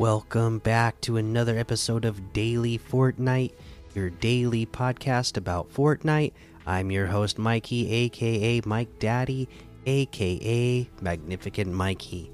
Welcome 0.00 0.60
back 0.60 0.98
to 1.02 1.18
another 1.18 1.58
episode 1.58 2.06
of 2.06 2.32
Daily 2.32 2.78
Fortnite, 2.78 3.52
your 3.94 4.08
daily 4.08 4.64
podcast 4.64 5.36
about 5.36 5.70
Fortnite. 5.74 6.32
I'm 6.64 6.90
your 6.90 7.06
host, 7.06 7.38
Mikey, 7.38 7.92
aka 7.92 8.62
Mike 8.64 8.98
Daddy, 8.98 9.46
aka 9.84 10.88
Magnificent 11.02 11.70
Mikey. 11.70 12.32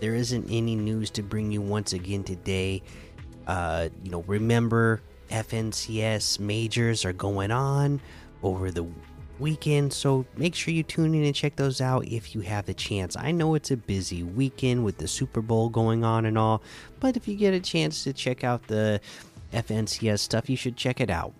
There 0.00 0.16
isn't 0.16 0.50
any 0.50 0.74
news 0.74 1.10
to 1.10 1.22
bring 1.22 1.52
you 1.52 1.62
once 1.62 1.92
again 1.92 2.24
today. 2.24 2.82
Uh, 3.46 3.90
you 4.02 4.10
know, 4.10 4.24
remember 4.26 5.00
FNCS 5.30 6.40
majors 6.40 7.04
are 7.04 7.12
going 7.12 7.52
on 7.52 8.00
over 8.42 8.72
the 8.72 8.88
weekend, 9.40 9.92
so 9.92 10.24
make 10.36 10.54
sure 10.54 10.72
you 10.72 10.82
tune 10.82 11.14
in 11.14 11.24
and 11.24 11.34
check 11.34 11.56
those 11.56 11.80
out 11.80 12.06
if 12.06 12.34
you 12.34 12.40
have 12.42 12.66
the 12.66 12.74
chance. 12.74 13.16
I 13.16 13.30
know 13.32 13.54
it's 13.54 13.70
a 13.70 13.76
busy 13.76 14.22
weekend 14.22 14.84
with 14.84 14.98
the 14.98 15.08
Super 15.08 15.40
Bowl 15.40 15.68
going 15.68 16.04
on 16.04 16.26
and 16.26 16.36
all, 16.36 16.62
but 17.00 17.16
if 17.16 17.28
you 17.28 17.36
get 17.36 17.54
a 17.54 17.60
chance 17.60 18.04
to 18.04 18.12
check 18.12 18.44
out 18.44 18.66
the 18.66 19.00
FNCS 19.52 20.20
stuff, 20.20 20.50
you 20.50 20.56
should 20.56 20.76
check 20.76 21.00
it 21.00 21.10
out. 21.10 21.32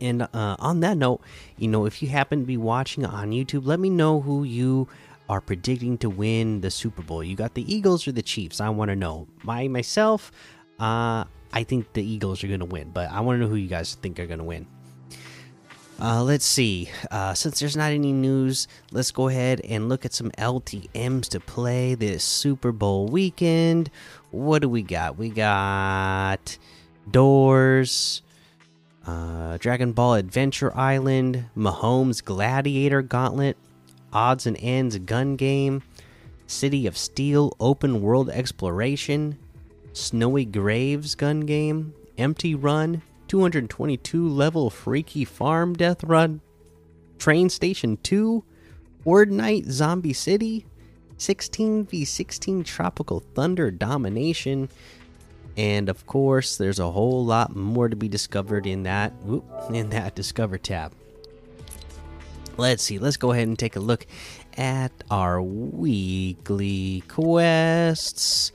And 0.00 0.22
uh, 0.22 0.56
on 0.58 0.80
that 0.80 0.96
note, 0.96 1.20
you 1.58 1.68
know, 1.68 1.84
if 1.84 2.02
you 2.02 2.08
happen 2.08 2.40
to 2.40 2.46
be 2.46 2.56
watching 2.56 3.04
on 3.04 3.30
YouTube, 3.30 3.66
let 3.66 3.78
me 3.80 3.90
know 3.90 4.20
who 4.20 4.44
you 4.44 4.88
are 5.28 5.40
predicting 5.40 5.98
to 5.98 6.10
win 6.10 6.60
the 6.60 6.70
Super 6.70 7.02
Bowl. 7.02 7.22
You 7.22 7.36
got 7.36 7.54
the 7.54 7.72
Eagles 7.72 8.08
or 8.08 8.12
the 8.12 8.22
Chiefs? 8.22 8.60
I 8.60 8.70
want 8.70 8.88
to 8.88 8.96
know. 8.96 9.28
My 9.44 9.68
myself, 9.68 10.32
uh, 10.80 11.24
I 11.52 11.64
think 11.64 11.92
the 11.92 12.02
Eagles 12.02 12.42
are 12.42 12.48
going 12.48 12.60
to 12.60 12.66
win, 12.66 12.90
but 12.90 13.10
I 13.10 13.20
want 13.20 13.36
to 13.36 13.44
know 13.44 13.48
who 13.48 13.56
you 13.56 13.68
guys 13.68 13.94
think 13.94 14.18
are 14.18 14.26
going 14.26 14.38
to 14.38 14.44
win. 14.44 14.66
Uh, 16.00 16.22
let's 16.22 16.46
see. 16.46 16.88
Uh, 17.10 17.34
since 17.34 17.60
there's 17.60 17.76
not 17.76 17.92
any 17.92 18.12
news, 18.12 18.68
let's 18.90 19.10
go 19.10 19.28
ahead 19.28 19.60
and 19.60 19.90
look 19.90 20.06
at 20.06 20.14
some 20.14 20.30
LTMs 20.32 21.28
to 21.28 21.40
play 21.40 21.94
this 21.94 22.24
Super 22.24 22.72
Bowl 22.72 23.06
weekend. 23.06 23.90
What 24.30 24.62
do 24.62 24.68
we 24.70 24.80
got? 24.82 25.18
We 25.18 25.28
got 25.28 26.56
Doors, 27.10 28.22
uh, 29.06 29.58
Dragon 29.58 29.92
Ball 29.92 30.14
Adventure 30.14 30.74
Island, 30.74 31.44
Mahomes 31.54 32.24
Gladiator 32.24 33.02
Gauntlet, 33.02 33.58
Odds 34.10 34.46
and 34.46 34.56
Ends 34.58 34.96
Gun 34.98 35.36
Game, 35.36 35.82
City 36.46 36.86
of 36.86 36.96
Steel 36.96 37.54
Open 37.60 38.00
World 38.00 38.30
Exploration, 38.30 39.36
Snowy 39.92 40.46
Graves 40.46 41.14
Gun 41.14 41.40
Game, 41.40 41.92
Empty 42.16 42.54
Run, 42.54 43.02
222 43.30 44.28
level 44.28 44.70
Freaky 44.70 45.24
Farm 45.24 45.72
Death 45.74 46.02
Run, 46.02 46.40
Train 47.16 47.48
Station 47.48 47.96
2, 48.02 48.42
Word 49.04 49.30
Night 49.30 49.66
Zombie 49.66 50.12
City, 50.12 50.66
16v16 51.16 52.64
Tropical 52.64 53.20
Thunder 53.20 53.70
Domination, 53.70 54.68
and 55.56 55.88
of 55.88 56.06
course, 56.06 56.56
there's 56.56 56.80
a 56.80 56.90
whole 56.90 57.24
lot 57.24 57.54
more 57.54 57.88
to 57.88 57.94
be 57.94 58.08
discovered 58.08 58.66
in 58.66 58.82
that 58.82 59.12
whoop, 59.22 59.44
in 59.72 59.90
that 59.90 60.16
Discover 60.16 60.58
tab. 60.58 60.92
Let's 62.56 62.82
see. 62.82 62.98
Let's 62.98 63.16
go 63.16 63.30
ahead 63.30 63.46
and 63.46 63.56
take 63.56 63.76
a 63.76 63.80
look 63.80 64.08
at 64.56 64.90
our 65.08 65.40
weekly 65.40 67.04
quests. 67.06 68.50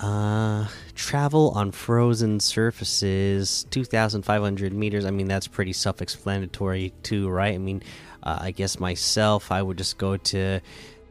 Uh, 0.00 0.66
travel 0.94 1.50
on 1.50 1.70
frozen 1.70 2.40
surfaces, 2.40 3.66
2,500 3.70 4.72
meters. 4.72 5.04
I 5.04 5.10
mean, 5.10 5.28
that's 5.28 5.46
pretty 5.46 5.74
self 5.74 6.00
explanatory, 6.00 6.94
too, 7.02 7.28
right? 7.28 7.54
I 7.54 7.58
mean, 7.58 7.82
uh, 8.22 8.38
I 8.40 8.50
guess 8.50 8.80
myself, 8.80 9.52
I 9.52 9.60
would 9.60 9.76
just 9.76 9.98
go 9.98 10.16
to 10.16 10.60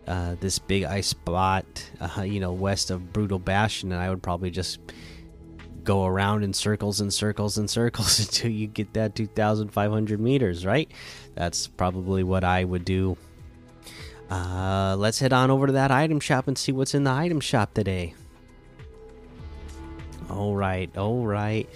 uh, 0.07 0.35
this 0.39 0.57
big 0.57 0.85
ice 0.85 1.07
spot, 1.07 1.65
uh, 2.01 2.23
you 2.23 2.39
know, 2.39 2.51
west 2.51 2.89
of 2.89 3.13
Brutal 3.13 3.37
Bastion, 3.37 3.91
and 3.91 4.01
I 4.01 4.09
would 4.09 4.23
probably 4.23 4.49
just 4.49 4.79
go 5.83 6.05
around 6.05 6.43
in 6.43 6.53
circles 6.53 6.99
and 6.99 7.13
circles 7.13 7.59
and 7.59 7.69
circles 7.69 8.19
until 8.25 8.49
you 8.49 8.65
get 8.65 8.93
that 8.93 9.15
2,500 9.15 10.19
meters, 10.19 10.65
right? 10.65 10.91
That's 11.35 11.67
probably 11.67 12.23
what 12.23 12.43
I 12.43 12.63
would 12.63 12.85
do. 12.85 13.17
Uh, 14.31 14.95
let's 14.97 15.19
head 15.19 15.33
on 15.33 15.51
over 15.51 15.67
to 15.67 15.73
that 15.73 15.91
item 15.91 16.19
shop 16.19 16.47
and 16.47 16.57
see 16.57 16.71
what's 16.71 16.95
in 16.95 17.03
the 17.03 17.11
item 17.11 17.39
shop 17.39 17.75
today. 17.75 18.15
All 20.39 20.55
right, 20.55 20.89
all 20.97 21.25
right. 21.25 21.69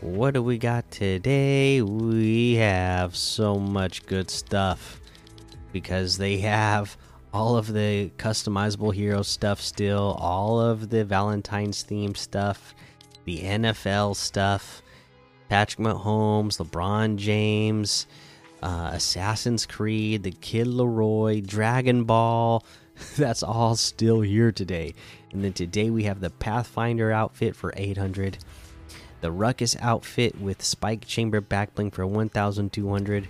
What 0.00 0.34
do 0.34 0.42
we 0.44 0.56
got 0.56 0.88
today? 0.92 1.82
We 1.82 2.54
have 2.54 3.16
so 3.16 3.58
much 3.58 4.06
good 4.06 4.30
stuff 4.30 5.00
because 5.72 6.16
they 6.16 6.38
have 6.38 6.96
all 7.32 7.56
of 7.56 7.72
the 7.72 8.12
customizable 8.16 8.94
hero 8.94 9.22
stuff 9.22 9.60
still, 9.60 10.16
all 10.20 10.60
of 10.60 10.90
the 10.90 11.04
Valentine's 11.04 11.82
theme 11.82 12.14
stuff, 12.14 12.72
the 13.24 13.40
NFL 13.40 14.14
stuff, 14.14 14.80
Patrick 15.48 15.84
Mahomes, 15.84 16.64
LeBron 16.64 17.16
James, 17.16 18.06
uh, 18.62 18.90
Assassin's 18.92 19.66
Creed, 19.66 20.22
the 20.22 20.30
Kid 20.30 20.68
Laroi, 20.68 21.44
Dragon 21.44 22.04
Ball. 22.04 22.64
That's 23.16 23.42
all 23.42 23.76
still 23.76 24.20
here 24.20 24.52
today. 24.52 24.94
And 25.32 25.42
then 25.42 25.52
today 25.52 25.90
we 25.90 26.04
have 26.04 26.20
the 26.20 26.30
Pathfinder 26.30 27.10
outfit 27.10 27.56
for 27.56 27.72
800, 27.76 28.38
the 29.20 29.32
Ruckus 29.32 29.76
outfit 29.80 30.40
with 30.40 30.62
Spike 30.62 31.06
Chamber 31.06 31.40
backbling 31.40 31.92
for 31.92 32.06
1200, 32.06 33.28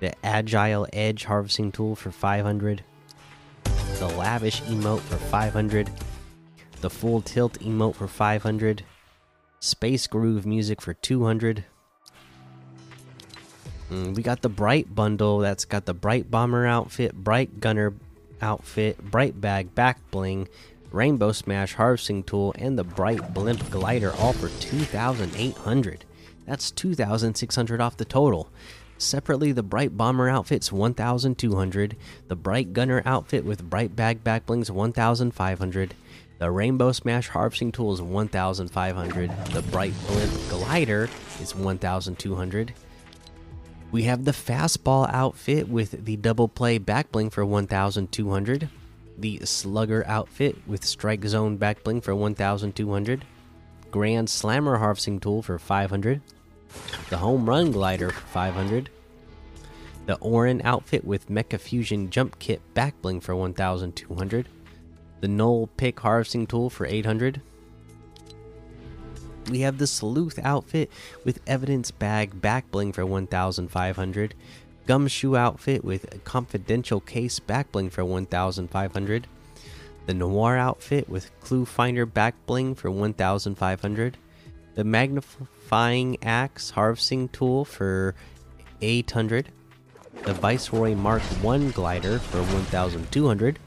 the 0.00 0.26
Agile 0.26 0.86
Edge 0.92 1.24
harvesting 1.24 1.72
tool 1.72 1.94
for 1.94 2.10
500, 2.10 2.82
the 3.98 4.08
Lavish 4.08 4.62
emote 4.62 5.00
for 5.00 5.16
500, 5.16 5.90
the 6.80 6.90
Full 6.90 7.22
Tilt 7.22 7.58
emote 7.60 7.94
for 7.94 8.08
500, 8.08 8.82
Space 9.60 10.06
Groove 10.06 10.46
music 10.46 10.82
for 10.82 10.94
200. 10.94 11.64
Mm, 13.90 14.16
we 14.16 14.22
got 14.22 14.42
the 14.42 14.48
Bright 14.48 14.94
bundle. 14.94 15.38
That's 15.38 15.64
got 15.64 15.86
the 15.86 15.94
Bright 15.94 16.30
Bomber 16.30 16.66
outfit, 16.66 17.14
Bright 17.14 17.60
Gunner 17.60 17.94
outfit, 18.40 19.10
Bright 19.10 19.40
Bag 19.40 19.74
back 19.74 19.98
bling, 20.10 20.48
Rainbow 20.90 21.32
Smash 21.32 21.74
harvesting 21.74 22.22
tool, 22.22 22.54
and 22.58 22.78
the 22.78 22.84
Bright 22.84 23.34
Blimp 23.34 23.70
glider 23.70 24.12
all 24.14 24.32
for 24.32 24.48
2,800. 24.60 26.04
That's 26.46 26.70
2,600 26.70 27.80
off 27.80 27.96
the 27.96 28.04
total. 28.04 28.48
Separately, 28.98 29.52
the 29.52 29.62
Bright 29.62 29.96
Bomber 29.96 30.28
outfit's 30.28 30.72
1,200, 30.72 31.96
the 32.28 32.36
Bright 32.36 32.72
Gunner 32.72 33.02
outfit 33.04 33.44
with 33.44 33.68
Bright 33.68 33.94
Bag 33.94 34.24
back 34.24 34.46
blings 34.46 34.70
1,500. 34.70 35.94
The 36.38 36.50
Rainbow 36.50 36.92
Smash 36.92 37.28
harvesting 37.28 37.72
tool 37.72 37.92
is 37.92 38.02
1,500. 38.02 39.30
The 39.46 39.62
Bright 39.62 39.94
Blimp 40.06 40.32
glider 40.48 41.08
is 41.40 41.54
1,200. 41.54 42.74
We 43.92 44.02
have 44.04 44.24
the 44.24 44.32
fastball 44.32 45.08
outfit 45.12 45.68
with 45.68 46.04
the 46.04 46.16
double 46.16 46.48
play 46.48 46.78
back 46.78 47.12
bling 47.12 47.30
for 47.30 47.46
1200. 47.46 48.68
The 49.18 49.40
slugger 49.44 50.04
outfit 50.06 50.56
with 50.66 50.84
strike 50.84 51.24
zone 51.24 51.56
back 51.56 51.84
bling 51.84 52.00
for 52.00 52.14
1200. 52.14 53.24
Grand 53.90 54.28
slammer 54.28 54.76
harvesting 54.78 55.20
tool 55.20 55.42
for 55.42 55.58
500. 55.58 56.20
The 57.08 57.18
home 57.18 57.48
run 57.48 57.70
glider 57.70 58.10
for 58.10 58.26
500. 58.26 58.90
The 60.06 60.16
Orin 60.16 60.60
outfit 60.64 61.04
with 61.04 61.28
mecha 61.28 61.58
fusion 61.58 62.10
jump 62.10 62.38
kit 62.38 62.60
back 62.74 63.00
bling 63.00 63.20
for 63.20 63.34
1200. 63.34 64.48
The 65.20 65.28
Knoll 65.28 65.68
pick 65.76 65.98
harvesting 66.00 66.46
tool 66.46 66.70
for 66.70 66.86
800 66.86 67.40
we 69.50 69.60
have 69.60 69.78
the 69.78 69.86
sleuth 69.86 70.38
outfit 70.42 70.90
with 71.24 71.40
evidence 71.46 71.90
bag 71.90 72.40
back 72.40 72.70
bling 72.70 72.92
for 72.92 73.06
1500 73.06 74.34
gumshoe 74.86 75.36
outfit 75.36 75.84
with 75.84 76.24
confidential 76.24 77.00
case 77.00 77.38
back 77.38 77.70
bling 77.72 77.90
for 77.90 78.04
1500 78.04 79.26
the 80.06 80.14
noir 80.14 80.56
outfit 80.56 81.08
with 81.08 81.30
clue 81.40 81.64
finder 81.64 82.06
back 82.06 82.34
bling 82.46 82.74
for 82.74 82.90
1500 82.90 84.16
the 84.74 84.84
magnifying 84.84 86.22
axe 86.22 86.70
harvesting 86.70 87.28
tool 87.28 87.64
for 87.64 88.14
800 88.80 89.50
the 90.24 90.34
viceroy 90.34 90.94
mark 90.94 91.22
1 91.22 91.70
glider 91.70 92.18
for 92.18 92.38
1200 92.38 93.58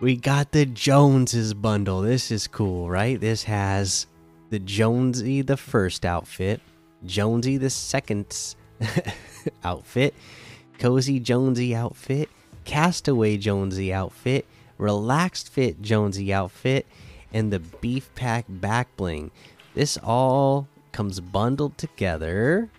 we 0.00 0.16
got 0.16 0.52
the 0.52 0.66
Joneses 0.66 1.54
bundle. 1.54 2.02
This 2.02 2.30
is 2.30 2.46
cool, 2.46 2.90
right? 2.90 3.20
This 3.20 3.44
has 3.44 4.06
the 4.50 4.58
Jonesy 4.58 5.42
the 5.42 5.56
first 5.56 6.04
outfit, 6.04 6.60
Jonesy 7.04 7.56
the 7.56 7.70
second 7.70 8.54
outfit, 9.64 10.14
Cozy 10.78 11.20
Jonesy 11.20 11.74
outfit, 11.74 12.28
Castaway 12.64 13.36
Jonesy 13.36 13.92
outfit, 13.92 14.46
Relaxed 14.78 15.48
Fit 15.48 15.80
Jonesy 15.80 16.32
outfit, 16.32 16.86
and 17.32 17.52
the 17.52 17.60
Beef 17.60 18.12
Pack 18.14 18.46
back 18.48 18.94
bling. 18.96 19.30
This 19.74 19.96
all 20.02 20.68
comes 20.92 21.20
bundled 21.20 21.78
together 21.78 22.70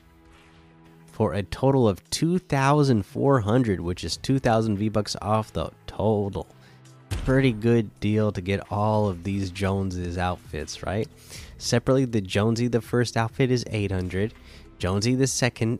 for 1.07 1.33
a 1.33 1.43
total 1.43 1.87
of 1.87 2.07
2,400, 2.09 3.79
which 3.79 4.03
is 4.03 4.17
2,000 4.17 4.77
V 4.77 4.89
bucks 4.89 5.15
off 5.21 5.53
the 5.53 5.71
total. 5.87 6.47
Pretty 7.25 7.51
good 7.51 7.99
deal 7.99 8.31
to 8.31 8.39
get 8.39 8.71
all 8.71 9.09
of 9.09 9.23
these 9.23 9.49
Joneses 9.49 10.15
outfits, 10.15 10.83
right? 10.83 11.07
Separately, 11.57 12.05
the 12.05 12.21
Jonesy 12.21 12.67
the 12.67 12.81
first 12.81 13.17
outfit 13.17 13.49
is 13.49 13.65
800, 13.71 14.31
Jonesy 14.77 15.15
the 15.15 15.25
second 15.25 15.79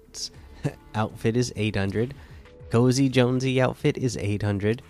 outfit 0.96 1.38
is 1.38 1.54
800, 1.56 2.16
Cozy 2.72 3.10
Jonesy 3.10 3.62
outfit 3.62 3.96
is 3.96 4.18
800, 4.18 4.82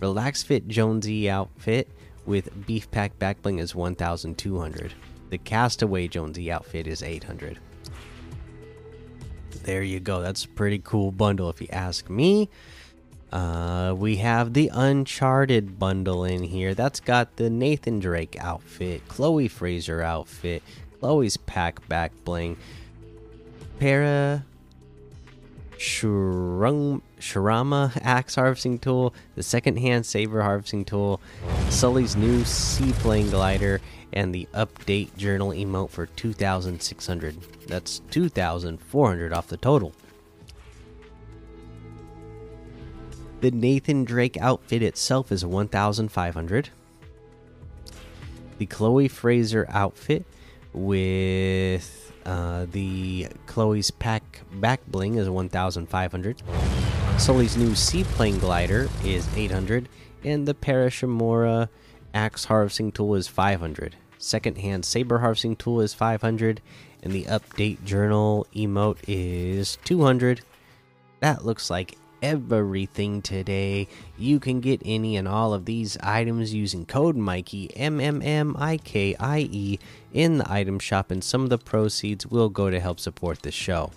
Relax 0.00 0.42
Fit 0.42 0.66
Jonesy 0.66 1.28
outfit 1.28 1.88
with 2.24 2.66
Beef 2.66 2.90
Pack 2.90 3.18
Backbling 3.18 3.60
is 3.60 3.74
1200. 3.74 4.94
The 5.28 5.38
Castaway 5.38 6.08
Jonesy 6.08 6.50
outfit 6.50 6.86
is 6.86 7.02
800. 7.02 7.58
There 9.64 9.82
you 9.82 10.00
go. 10.00 10.22
That's 10.22 10.44
a 10.44 10.48
pretty 10.48 10.80
cool 10.82 11.12
bundle 11.12 11.50
if 11.50 11.60
you 11.60 11.68
ask 11.70 12.08
me. 12.08 12.48
Uh, 13.32 13.94
we 13.96 14.16
have 14.16 14.52
the 14.52 14.70
Uncharted 14.72 15.78
bundle 15.78 16.24
in 16.24 16.42
here. 16.42 16.74
That's 16.74 17.00
got 17.00 17.36
the 17.36 17.48
Nathan 17.48 17.98
Drake 17.98 18.36
outfit, 18.38 19.08
Chloe 19.08 19.48
Frazer 19.48 20.02
outfit, 20.02 20.62
Chloe's 21.00 21.38
pack 21.38 21.86
back 21.88 22.12
bling, 22.24 22.58
Para 23.78 24.44
Shurung, 25.78 27.00
Shurama 27.18 27.98
axe 28.02 28.34
harvesting 28.34 28.78
tool, 28.78 29.14
the 29.34 29.42
second 29.42 29.78
hand 29.78 30.04
saber 30.04 30.42
harvesting 30.42 30.84
tool, 30.84 31.20
Sully's 31.70 32.14
new 32.14 32.44
seaplane 32.44 33.30
glider, 33.30 33.80
and 34.12 34.34
the 34.34 34.46
update 34.52 35.16
journal 35.16 35.50
emote 35.50 35.90
for 35.90 36.06
2600. 36.06 37.40
That's 37.66 38.00
2400 38.10 39.32
off 39.32 39.48
the 39.48 39.56
total. 39.56 39.94
The 43.42 43.50
Nathan 43.50 44.04
Drake 44.04 44.36
outfit 44.36 44.84
itself 44.84 45.32
is 45.32 45.44
1500. 45.44 46.70
The 48.58 48.66
Chloe 48.66 49.08
Frazer 49.08 49.66
outfit 49.68 50.24
with 50.72 52.12
uh, 52.24 52.66
the 52.70 53.26
Chloe's 53.46 53.90
pack 53.90 54.42
back 54.52 54.80
bling 54.86 55.16
is 55.16 55.28
1500. 55.28 56.40
Sully's 57.18 57.56
new 57.56 57.74
seaplane 57.74 58.38
glider 58.38 58.88
is 59.04 59.28
800 59.36 59.88
and 60.22 60.46
the 60.46 60.54
Parashimura 60.54 61.68
axe 62.14 62.44
harvesting 62.44 62.92
tool 62.92 63.16
is 63.16 63.26
500. 63.26 63.96
Secondhand 64.18 64.84
saber 64.84 65.18
harvesting 65.18 65.56
tool 65.56 65.80
is 65.80 65.94
500 65.94 66.60
and 67.02 67.12
the 67.12 67.24
update 67.24 67.82
journal 67.84 68.46
emote 68.54 68.98
is 69.08 69.78
200. 69.84 70.42
That 71.18 71.44
looks 71.44 71.68
like 71.68 71.96
everything 72.22 73.20
today. 73.20 73.88
You 74.16 74.40
can 74.40 74.60
get 74.60 74.80
any 74.84 75.16
and 75.16 75.28
all 75.28 75.52
of 75.52 75.64
these 75.64 75.98
items 75.98 76.54
using 76.54 76.86
code 76.86 77.16
Mikey 77.16 77.76
M 77.76 78.00
M 78.00 78.22
M 78.22 78.56
I 78.58 78.76
K 78.78 79.14
I 79.18 79.48
E 79.50 79.78
in 80.12 80.38
the 80.38 80.50
item 80.50 80.78
shop, 80.78 81.10
and 81.10 81.22
some 81.22 81.42
of 81.42 81.50
the 81.50 81.58
proceeds 81.58 82.26
will 82.26 82.48
go 82.48 82.70
to 82.70 82.80
help 82.80 83.00
support 83.00 83.42
the 83.42 83.50
show. 83.50 83.90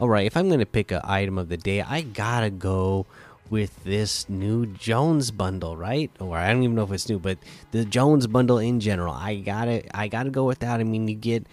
All 0.00 0.08
right, 0.08 0.26
if 0.26 0.36
I'm 0.36 0.48
going 0.48 0.60
to 0.60 0.66
pick 0.66 0.90
an 0.92 1.02
item 1.04 1.36
of 1.36 1.50
the 1.50 1.58
day, 1.58 1.82
I 1.82 2.00
gotta 2.00 2.48
go 2.48 3.06
with 3.50 3.82
this 3.84 4.28
new 4.28 4.64
Jones 4.64 5.30
bundle, 5.30 5.76
right? 5.76 6.10
Or 6.20 6.38
I 6.38 6.52
don't 6.52 6.62
even 6.62 6.76
know 6.76 6.84
if 6.84 6.92
it's 6.92 7.08
new, 7.08 7.18
but 7.18 7.36
the 7.72 7.84
Jones 7.84 8.26
bundle 8.26 8.58
in 8.58 8.80
general. 8.80 9.12
I 9.12 9.36
gotta 9.36 9.84
I 9.94 10.08
gotta 10.08 10.30
go 10.30 10.44
with 10.44 10.60
that. 10.60 10.80
I 10.80 10.84
mean, 10.84 11.08
you 11.08 11.16
get 11.16 11.46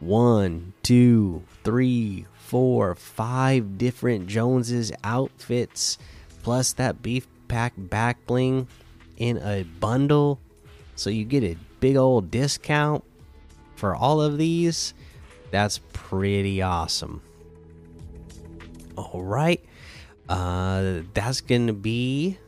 one, 0.00 0.72
two, 0.82 1.44
three, 1.62 2.26
four, 2.34 2.94
five 2.94 3.78
different 3.78 4.26
Joneses 4.26 4.90
outfits, 5.04 5.98
plus 6.42 6.72
that 6.74 7.02
beef 7.02 7.28
pack 7.48 7.74
back 7.76 8.26
bling 8.26 8.66
in 9.16 9.38
a 9.38 9.62
bundle. 9.78 10.40
So 10.96 11.10
you 11.10 11.24
get 11.24 11.44
a 11.44 11.56
big 11.80 11.96
old 11.96 12.30
discount 12.30 13.04
for 13.76 13.94
all 13.94 14.20
of 14.20 14.38
these. 14.38 14.94
That's 15.50 15.78
pretty 15.92 16.62
awesome. 16.62 17.22
All 18.96 19.22
right. 19.22 19.64
Uh, 20.28 21.00
that's 21.12 21.40
going 21.40 21.66
to 21.66 21.72
be 21.72 22.38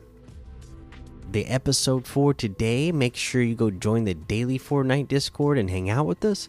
the 1.31 1.47
episode 1.47 2.07
for 2.07 2.33
today. 2.33 2.93
Make 2.93 3.17
sure 3.17 3.43
you 3.43 3.55
go 3.55 3.71
join 3.71 4.05
the 4.05 4.15
daily 4.15 4.59
Fortnite 4.59 5.09
Discord 5.09 5.59
and 5.59 5.69
hang 5.69 5.91
out 5.91 6.07
with 6.07 6.25
us. 6.25 6.49